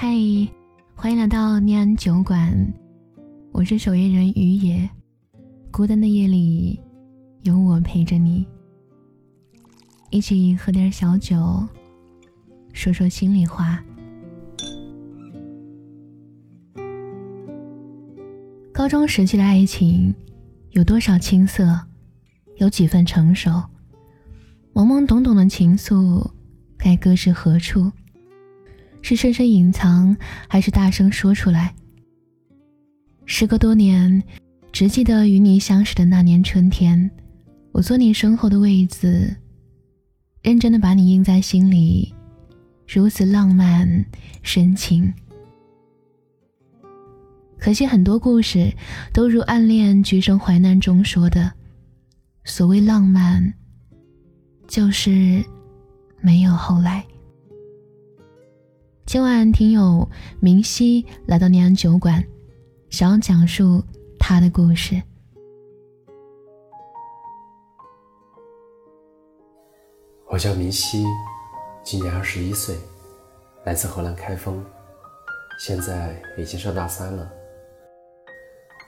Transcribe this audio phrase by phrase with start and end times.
[0.00, 0.06] 嗨，
[0.94, 2.72] 欢迎来到念安酒馆，
[3.50, 4.88] 我是守夜人于野。
[5.72, 6.80] 孤单的夜里，
[7.42, 8.46] 有我陪着你，
[10.10, 11.66] 一起喝点小酒，
[12.72, 13.82] 说说心里话。
[18.72, 20.14] 高中时期的爱情，
[20.70, 21.76] 有多少青涩，
[22.58, 23.50] 有几分成熟？
[24.72, 26.24] 懵懵懂懂的情愫，
[26.76, 27.90] 该搁置何处？
[29.02, 30.16] 是深深隐藏，
[30.48, 31.74] 还是大声说出来？
[33.26, 34.22] 时隔多年，
[34.72, 37.10] 只记得与你相识的那年春天，
[37.72, 39.34] 我坐你身后的位子，
[40.42, 42.14] 认真的把你印在心里，
[42.86, 44.04] 如此浪漫
[44.42, 45.12] 深情。
[47.58, 48.72] 可惜很多故事
[49.12, 51.52] 都如暗恋《橘生淮南》中说的，
[52.44, 53.52] 所谓浪漫，
[54.66, 55.44] 就是
[56.20, 57.04] 没有后来。
[59.08, 60.06] 今晚听友
[60.38, 62.22] 明熙来到念安酒馆，
[62.90, 63.82] 想要讲述
[64.18, 65.02] 他的故事。
[70.26, 71.06] 我叫明熙，
[71.82, 72.76] 今年二十一岁，
[73.64, 74.62] 来自河南开封，
[75.58, 77.32] 现在已经上大三了。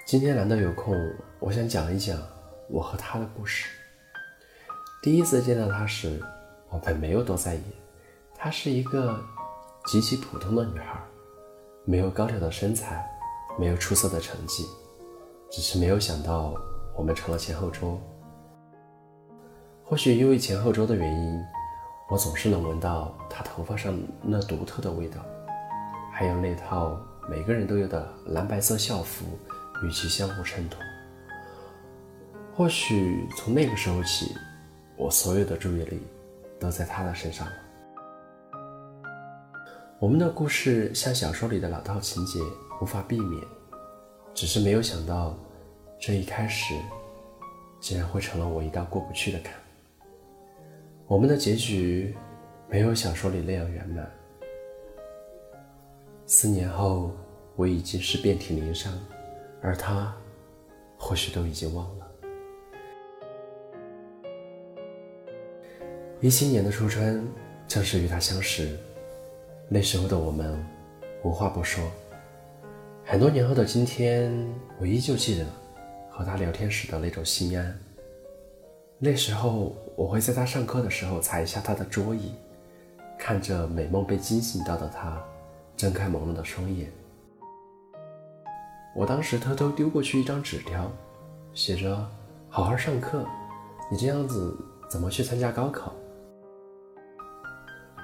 [0.07, 0.95] 今天难得有空，
[1.39, 2.19] 我想讲一讲
[2.69, 3.71] 我和他的故事。
[5.03, 6.23] 第一次见到他时，
[6.69, 7.63] 我本没有多在意，
[8.37, 9.19] 他是一个。
[9.87, 11.01] 极其普通的女孩，
[11.85, 13.05] 没有高挑的身材，
[13.59, 14.67] 没有出色的成绩，
[15.51, 16.55] 只是没有想到
[16.97, 18.01] 我们成了前后桌。
[19.85, 21.43] 或许因为前后桌的原因，
[22.09, 25.21] 我总是能闻到她头发上那独特的味道，
[26.13, 29.25] 还有那套每个人都有的蓝白色校服
[29.83, 30.81] 与其相互衬托。
[32.55, 34.37] 或许从那个时候起，
[34.97, 36.01] 我所有的注意力
[36.61, 37.53] 都在她的身上了。
[40.01, 42.41] 我们的故事像小说里的老套情节，
[42.81, 43.45] 无法避免。
[44.33, 45.39] 只是没有想到，
[45.99, 46.75] 这一开始
[47.81, 49.53] 竟然会成了我一道过不去的坎。
[51.07, 52.17] 我们的结局
[52.67, 54.11] 没有小说里那样圆满。
[56.25, 57.11] 四年后，
[57.55, 58.91] 我已经是遍体鳞伤，
[59.61, 60.17] 而他
[60.97, 62.11] 或许都已经忘了。
[66.23, 67.29] 一七年的初春，
[67.69, 68.79] 正是与他相识。
[69.73, 70.59] 那时候的我们，
[71.23, 71.89] 无话不说。
[73.05, 74.35] 很多年后的今天，
[74.81, 75.47] 我依旧记得
[76.11, 77.79] 和他聊天时的那种心安。
[78.99, 82.35] 那时候，我会在他上课的时候踩一下他的桌椅，
[83.17, 85.23] 看着美梦被惊醒到的他，
[85.77, 86.91] 睁开朦胧的双眼。
[88.97, 90.91] 我当时偷偷丢过去一张纸条，
[91.55, 91.97] 写着
[92.51, 93.25] ：“好好上课，
[93.89, 94.53] 你这样子
[94.91, 95.90] 怎么去参加高考？”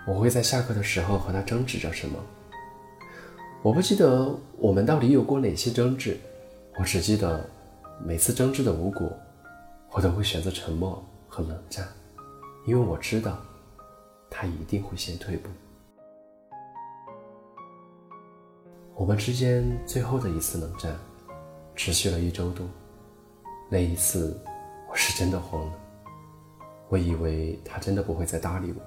[0.07, 2.17] 我会在下课的时候和他争执着什么，
[3.61, 6.17] 我不记得我们到底有过哪些争执，
[6.79, 7.45] 我只记得
[8.05, 9.13] 每次争执的无果，
[9.91, 11.89] 我都会选择沉默和冷战，
[12.67, 13.37] 因为我知道
[14.31, 15.51] 他一定会先退步。
[18.95, 20.97] 我们之间最后的一次冷战，
[21.75, 22.65] 持续了一周多，
[23.69, 24.41] 那一次
[24.89, 25.73] 我是真的慌了，
[26.89, 28.81] 我以为他真的不会再搭理我。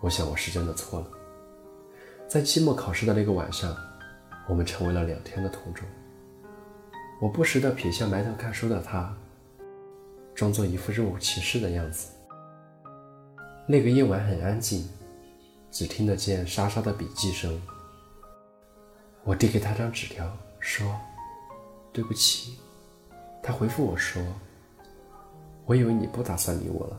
[0.00, 1.06] 我想我是真的错了。
[2.26, 3.76] 在期末考试的那个晚上，
[4.48, 5.86] 我们成为了两天的同桌。
[7.20, 9.14] 我不时地瞥向埋头看书的他，
[10.34, 12.08] 装作一副若无其事的样子。
[13.66, 14.88] 那个夜晚很安静，
[15.70, 17.60] 只听得见沙沙的笔记声。
[19.22, 20.26] 我递给他张纸条，
[20.60, 20.98] 说
[21.92, 22.58] ：“对不起。”
[23.42, 24.22] 他回复我说
[25.66, 26.98] ：“我以为你不打算理我了，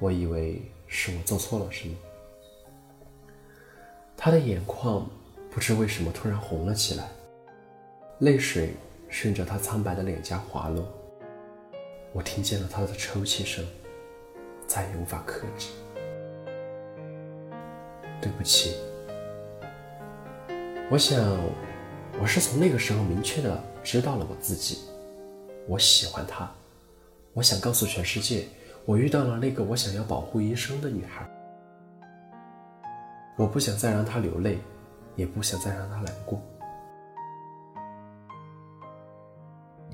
[0.00, 1.94] 我以为是我做错了什么。”
[4.20, 5.08] 他的眼眶
[5.48, 7.08] 不知为什么突然红了起来，
[8.18, 8.74] 泪水
[9.08, 10.92] 顺着他苍白的脸颊滑落。
[12.12, 13.64] 我听见了他的抽泣声，
[14.66, 15.68] 再也无法克制。
[18.20, 18.74] 对不起，
[20.90, 21.24] 我想，
[22.20, 24.78] 我是从那个时候明确的知道了我自己，
[25.68, 26.52] 我喜欢他，
[27.34, 28.48] 我想告诉全世界，
[28.84, 31.24] 我遇到了那个我想要保护一生的女孩。
[33.38, 34.58] 我不想再让他流泪，
[35.14, 36.42] 也不想再让他难过。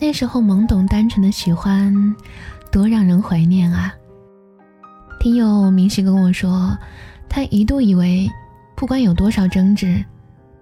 [0.00, 1.94] 那时候懵懂单纯的喜欢，
[2.72, 3.94] 多让人怀念啊！
[5.20, 6.74] 听友明熙跟我说，
[7.28, 8.26] 他一度以为，
[8.74, 10.02] 不管有多少争执，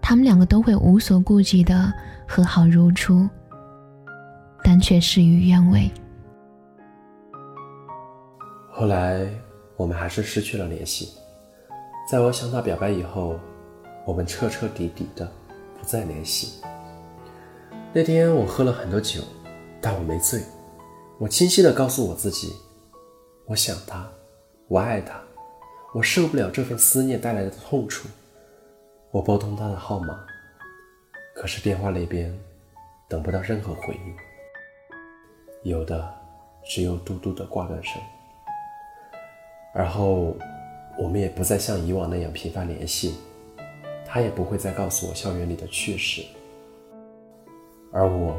[0.01, 1.93] 他们两个都会无所顾忌的
[2.27, 3.29] 和好如初，
[4.65, 5.89] 但却事与愿违。
[8.73, 9.25] 后来，
[9.77, 11.11] 我们还是失去了联系。
[12.07, 13.39] 在我向他表白以后，
[14.05, 15.31] 我们彻彻底底的
[15.79, 16.61] 不再联系。
[17.93, 19.23] 那天我喝了很多酒，
[19.81, 20.43] 但我没醉。
[21.19, 22.53] 我清晰的告诉我自己，
[23.47, 24.07] 我想他，
[24.67, 25.21] 我爱他，
[25.95, 28.09] 我受不了这份思念带来的痛楚。
[29.11, 30.19] 我拨通他的号码，
[31.35, 32.37] 可是电话那边
[33.09, 36.13] 等不到任何回应，有的
[36.65, 38.03] 只有嘟嘟的挂断声。
[39.75, 40.35] 而后，
[40.99, 43.15] 我们也不再像以往那样频繁联系。
[44.05, 46.23] 他也不会再告诉我校园里的趣事，
[47.91, 48.37] 而我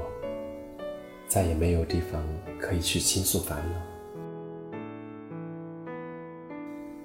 [1.28, 2.24] 再也没有地方
[2.60, 3.74] 可以去倾诉烦恼。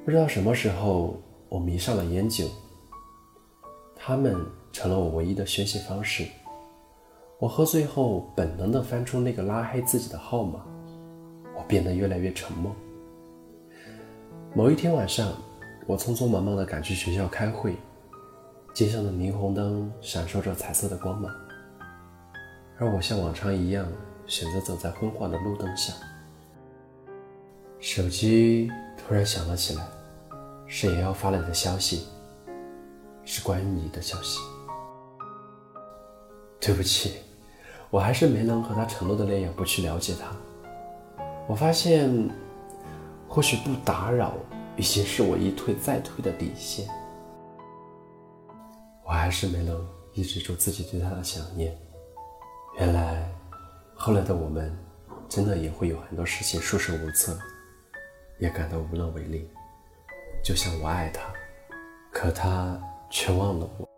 [0.05, 1.19] 不知道什么时候，
[1.49, 2.45] 我迷上了烟酒，
[3.97, 4.37] 他们
[4.71, 6.27] 成了我唯一的宣泄方式。
[7.39, 10.61] 我喝醉后，本能地翻出那个拉黑自己的号码，
[11.57, 12.71] 我变得越来越沉默。
[14.59, 15.33] 某一天晚上，
[15.87, 17.77] 我匆匆忙忙地赶去学校开会。
[18.75, 21.33] 街上的霓虹灯闪烁着彩色的光芒，
[22.77, 23.87] 而我像往常一样
[24.27, 25.95] 选择走在昏黄的路灯下。
[27.79, 29.87] 手机突然响了起来，
[30.67, 32.09] 是爷要发来的消息，
[33.25, 34.41] 是关于你的消息。
[36.61, 37.19] 对不起，
[37.91, 40.35] 我还是没能和他承诺的那样不去了解他。
[41.47, 42.29] 我发现，
[43.29, 44.35] 或许不打扰
[44.77, 46.89] 已经是我一退再退的底线。
[49.05, 51.77] 我还是没能抑制住自己对他的想念。
[52.79, 53.31] 原来，
[53.95, 54.77] 后来的我们，
[55.29, 57.39] 真的也会有很多事情束手无策，
[58.39, 59.51] 也感到无能为力。
[60.43, 61.23] 就像我爱他，
[62.13, 62.81] 可他
[63.11, 63.89] 却忘了我。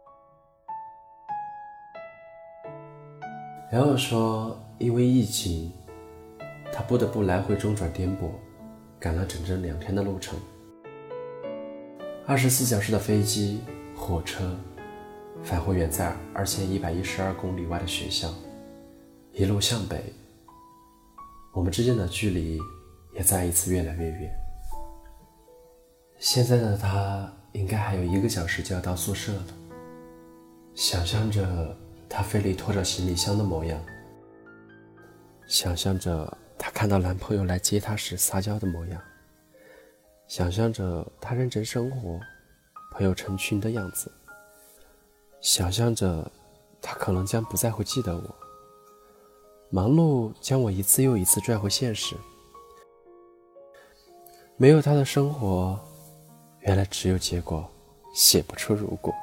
[3.71, 5.73] 然后说，因为疫情，
[6.73, 8.31] 他不得不来回中转颠簸，
[9.01, 10.39] 赶了整整两天的路程，
[12.27, 13.61] 二十四小时的飞机、
[13.97, 14.55] 火车。
[15.43, 18.31] 返回远在二千一百一十二公里外的学校，
[19.33, 20.13] 一路向北，
[21.55, 22.59] 我们之间的距离
[23.15, 24.31] 也再一次越来越远。
[26.19, 29.47] 现在的他应该还有一个小时就要到宿舍了。
[30.75, 31.75] 想象着
[32.07, 33.81] 他费力拖着行李箱的模样，
[35.47, 39.01] 想象着她看到男朋友来接她时撒娇的模样，
[40.29, 42.21] 想象着他认真生活、
[42.93, 44.13] 朋友成群的样子。
[45.41, 46.31] 想象着，
[46.83, 48.37] 他可能将不再会记得我。
[49.71, 52.15] 忙碌将我一次又一次拽回现实。
[54.59, 55.81] 没有他的生活，
[56.61, 57.67] 原来只有结果，
[58.15, 59.15] 写不出如果。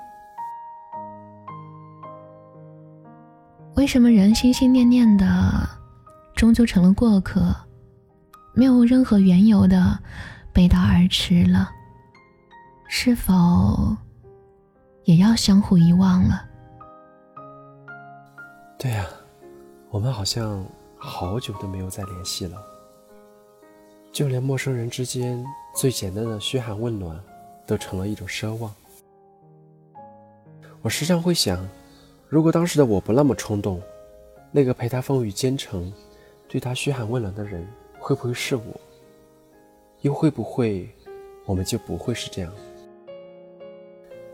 [3.75, 5.25] 为什么人心心念念的，
[6.37, 7.53] 终究成了过客，
[8.53, 9.97] 没有任何缘由的
[10.53, 11.71] 背道而驰了？
[12.87, 13.97] 是否？
[15.05, 16.45] 也要相互遗忘了。
[18.77, 19.07] 对呀，
[19.89, 20.63] 我们好像
[20.95, 22.61] 好久都没有再联系了。
[24.11, 25.43] 就连陌生人之间
[25.75, 27.19] 最简单的嘘寒问暖，
[27.65, 28.71] 都成了一种奢望。
[30.83, 31.67] 我时常会想，
[32.29, 33.81] 如果当时的我不那么冲动，
[34.51, 35.91] 那个陪他风雨兼程、
[36.47, 37.67] 对他嘘寒问暖的人，
[37.99, 38.63] 会不会是我？
[40.01, 40.89] 又会不会，
[41.45, 42.53] 我们就不会是这样？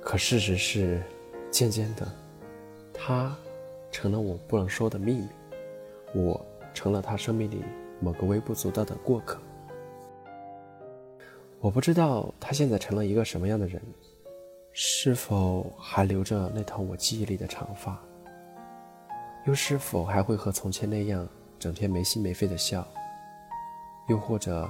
[0.01, 1.01] 可事实是，
[1.49, 2.05] 渐渐的，
[2.93, 3.35] 他
[3.91, 5.27] 成了我不能说的秘密，
[6.13, 7.63] 我成了他生命里
[7.99, 9.39] 某个微不足道的过客。
[11.59, 13.81] 我不知道他现在成了一个什么样的人，
[14.73, 17.97] 是否还留着那头我记忆里的长发，
[19.45, 21.25] 又是否还会和从前那样
[21.63, 22.85] 整天没心没肺的笑，
[24.09, 24.69] 又或者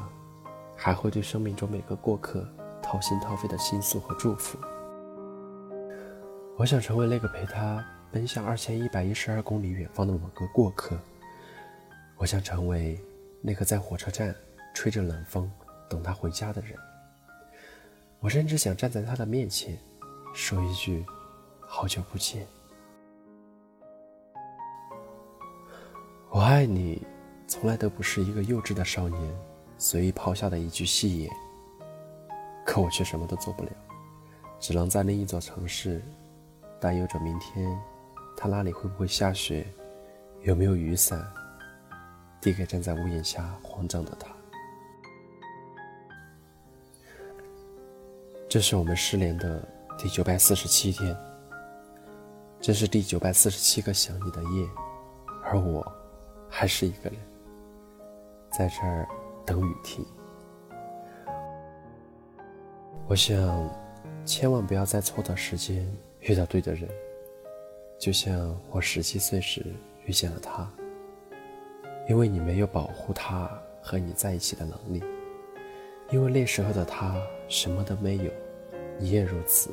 [0.78, 2.48] 还会对生命中每个过客
[2.84, 4.60] 掏心掏肺的倾诉和祝福。
[6.56, 10.96] 我想成为那个陪他奔向二千一百一十二公里远方的某个过客。
[12.16, 13.04] 我想成为
[13.42, 14.36] 那个在火车站
[14.76, 15.52] 吹着冷风
[15.90, 16.78] 等他回家的人。
[18.20, 19.76] 我甚至想站在他的面前，
[20.36, 21.04] 说一句
[21.60, 22.46] “好久不见”。
[26.34, 27.00] 我爱你，
[27.48, 29.22] 从来都不是一个幼稚的少年
[29.78, 31.32] 随意抛下的一句戏言。
[32.66, 33.70] 可我却什么都做不了，
[34.60, 36.02] 只能在另一座城市。
[36.82, 37.80] 担忧着明天，
[38.36, 39.64] 他那里会不会下雪，
[40.42, 41.24] 有没有雨伞，
[42.42, 44.28] 递给站在屋檐下慌张的他。
[48.50, 49.64] 这是我们失联的
[50.00, 51.16] 第九百四十七天，
[52.60, 54.68] 这是第九百四十七个想你的夜，
[55.44, 55.86] 而我，
[56.56, 57.20] 还是一个人，
[58.52, 59.08] 在这儿
[59.44, 60.06] 等雨停。
[63.08, 63.68] 我想，
[64.24, 65.84] 千万不要在错的时间。
[66.22, 66.88] 遇到对的人，
[68.00, 69.66] 就像我十七岁时
[70.06, 70.72] 遇见了他。
[72.08, 73.50] 因为你没有保护他
[73.82, 75.04] 和你在一起的能力，
[76.12, 77.20] 因为那时候的他
[77.50, 78.32] 什么都没有，
[79.00, 79.72] 你也如此，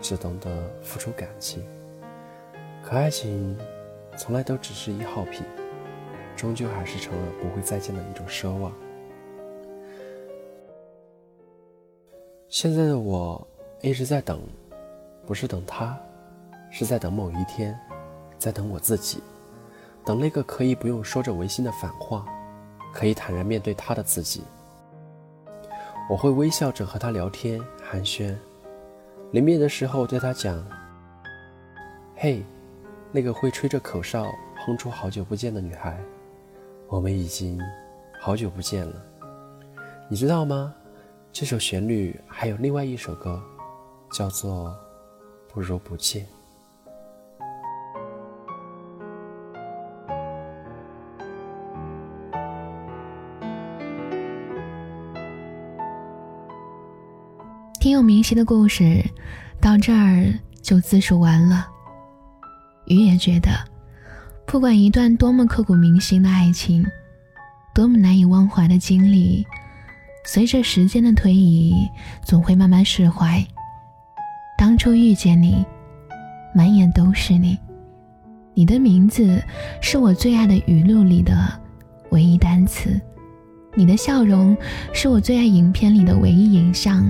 [0.00, 0.50] 只懂得
[0.82, 1.64] 付出感情。
[2.82, 3.56] 可爱情
[4.16, 5.42] 从来都只是一号品，
[6.36, 8.72] 终究还是成了不会再见的一种奢望。
[12.48, 13.46] 现在的我
[13.80, 14.40] 一直在等，
[15.26, 15.98] 不是等他，
[16.70, 17.78] 是在等某一天，
[18.38, 19.20] 在等我自己。
[20.04, 22.26] 等那个可以不用说着违心的反话，
[22.92, 24.42] 可以坦然面对他的自己。
[26.10, 28.36] 我会微笑着和他聊天寒暄，
[29.30, 30.62] 临别的时候对他讲
[32.14, 32.44] ：“嘿，
[33.14, 34.26] 那个会吹着口哨
[34.64, 36.00] 哼出好久不见的女孩，
[36.88, 37.60] 我们已经
[38.18, 38.94] 好久不见了。
[40.08, 40.74] 你知道吗？
[41.30, 43.42] 这首旋律还有另外一首歌，
[44.12, 44.68] 叫做
[45.52, 46.24] 《不如不见》。”
[57.78, 59.02] 听友明熙的故事
[59.60, 61.71] 到这儿就自述完了。
[62.92, 63.50] 鱼也觉得，
[64.44, 66.86] 不管一段多么刻骨铭心的爱情，
[67.74, 69.46] 多么难以忘怀的经历，
[70.26, 71.74] 随着时间的推移，
[72.22, 73.42] 总会慢慢释怀。
[74.58, 75.64] 当初遇见你，
[76.54, 77.58] 满眼都是你，
[78.52, 79.42] 你的名字
[79.80, 81.34] 是我最爱的语录里的
[82.10, 83.00] 唯一单词，
[83.74, 84.54] 你的笑容
[84.92, 87.04] 是我最爱影片里的唯一影像。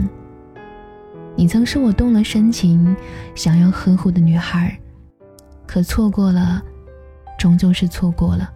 [1.34, 2.94] 你曾是我动了深情
[3.34, 4.78] 想要呵护的女孩，
[5.66, 6.62] 可错过了，
[7.38, 8.52] 终究是错过了。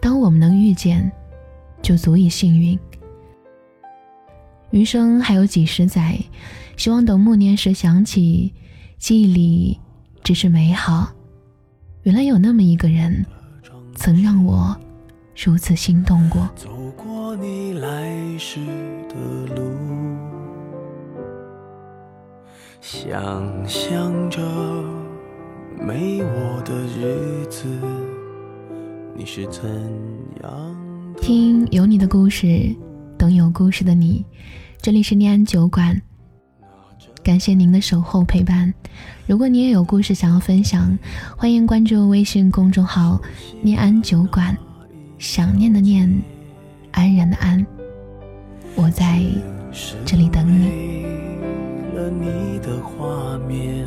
[0.00, 1.10] 当我们能遇见，
[1.82, 2.78] 就足以幸运。
[4.70, 6.18] 余生还有几十载，
[6.76, 8.52] 希望等暮年时想起，
[8.98, 9.80] 记忆里
[10.22, 11.10] 只是美好。
[12.02, 13.24] 原来有那么一个人，
[13.94, 14.76] 曾让我
[15.44, 16.48] 如此心动过。
[16.54, 18.60] 走过你来时
[19.08, 19.62] 的路。
[22.80, 24.40] 想象着
[25.80, 27.66] 没我的日子，
[29.14, 29.62] 你是怎
[30.42, 30.76] 样？
[31.20, 32.74] 听有你的故事，
[33.16, 34.24] 等有故事的你。
[34.82, 36.00] 这里是念安酒馆，
[37.22, 38.72] 感谢您的守候陪伴。
[39.26, 40.98] 如果你也有故事想要分享，
[41.36, 43.20] 欢迎关注微信公众号
[43.62, 44.56] “念安酒馆”，
[45.18, 46.10] 想念的念，
[46.90, 47.64] 安然的安，
[48.74, 49.22] 我在
[50.04, 51.06] 这里等你。
[51.94, 53.86] 了你的画面，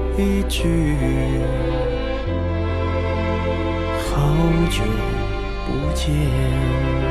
[0.17, 0.95] 一句，
[4.09, 4.35] 好
[4.69, 4.83] 久
[5.65, 7.10] 不见。